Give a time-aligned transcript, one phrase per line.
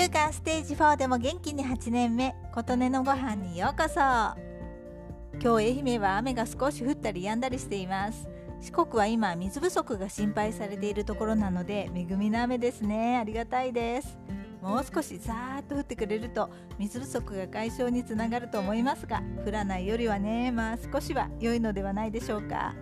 [0.00, 4.00] 乳がんステージ4でも元気に8年目琴音のご飯にようこそ。
[4.00, 4.34] 今
[5.40, 8.26] 日愛媛は雨が少し降ったり止んだりしています。
[8.62, 13.18] 四国は今水不足が心配されているところなので恵みの雨ですね。
[13.18, 14.18] ありがたいです。
[14.62, 16.48] もう少しザーッと降ってくれると
[16.78, 22.74] 水不足が解消につながると思いますが降らないよりはねまあ少しは良いのではないでしょうか。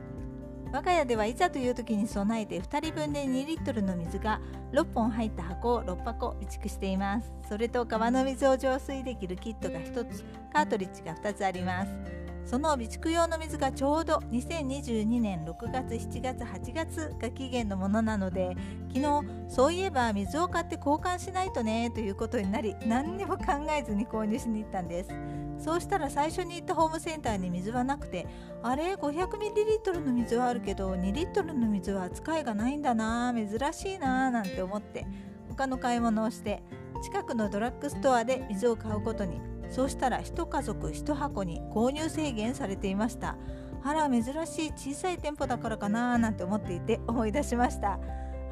[0.71, 4.41] 我が家ではいざという時に備えて2人分で2リットルの水が
[4.73, 7.32] 6本入った箱を6箱備蓄しています。
[7.49, 12.18] それと川の水を浄水できるキットが1つカートリッジが2つあります。
[12.45, 18.57] その備蓄用の水がちょうど2022年6月7月8月が期限のものなので
[18.95, 23.45] 昨日そういえば水を買って交換しないとねということになり何にも考
[23.79, 25.11] えずに購入しに行ったんです。
[25.58, 28.26] そうしたら最初に行ったホームセンターに水はなくて
[28.62, 35.06] あれ？500ml の水はあるけど2リットルの水は扱いがないんだな珍しいななんて思って
[35.48, 36.62] 他の買い物をして
[37.03, 43.36] 近くのドラッグストアで水を買うことにそうしたら1家族1箱に購入制限されていました。
[43.84, 48.01] あら珍しい小さい店舗だからかななんて思っていて思い出しました。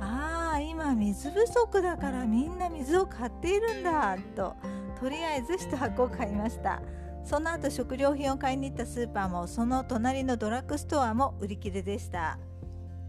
[0.01, 4.55] ああ今水不足だからみんな水を買っているんだと。
[5.01, 6.81] とりあえず1箱を買いました。
[7.25, 12.39] その後食料品を買いに行ったスーパーもその隣のドラッグストアも売り切れでした。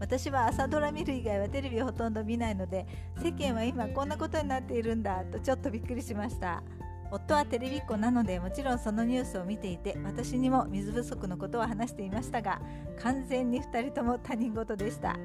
[0.00, 2.86] 私は朝ドラ見る以外はテレビをほとんど見ないので
[3.20, 6.62] 世間は今こんなことになっているんだとちょっとびっくりしました。
[7.10, 12.60] 夫はテレビっ子なのでもちろんそのニュースを見ていて私にも水不足のことを話していましたが
[13.00, 15.16] 完全に2人とも他人事でした。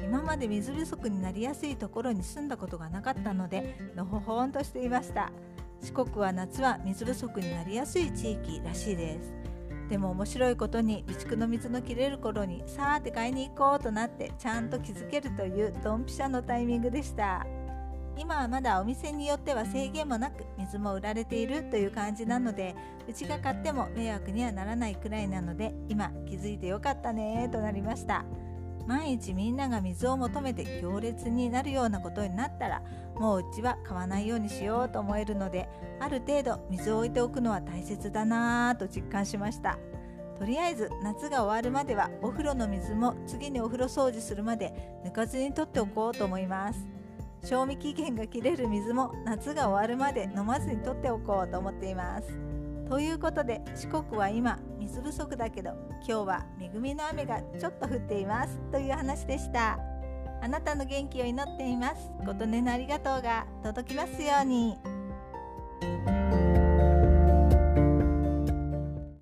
[0.00, 5.32] 今まで水不足になりやすいところに住んだことがなかったのでのほほんとしていました。
[5.80, 9.34] 四国は夏は水不足になりやすい地域らしいです。
[9.88, 17.46] でも面白いことに備蓄の水の切れる頃にさーって買いに行こうとなってちゃんと気づけるというドンピシャのタイミングでした。
[18.16, 22.76] 今はまだお店によっては制限もなく水も売られているという感じなので
[23.08, 28.24] うちが買っても迷惑にはならないくらいなので今気づいてよかったねとなりました。
[28.86, 32.82] 毎日みんなが水を求めて行列になるようなことになったら
[33.16, 35.68] もううちは買わないようにしようと思えるので
[36.00, 39.78] ある程度水を置いておくのは大切だなぁと実感しました。
[40.38, 46.86] とりあえず夏が終わるまではお風呂の水も次にお風呂掃除するまで抜かずに取っておこうと思います。
[47.44, 52.53] 賞味期限が切れる水も夏が終わるまで飲まずに取っておこうと思っています。
[52.94, 55.70] ということで四国は今水不足だけど
[56.06, 59.80] 今日は恵みの雨がちょっと降っていますという話でした。
[60.40, 62.12] あなたの元気を祈っています。
[62.24, 64.93] 琴音のありがとうが届きますように。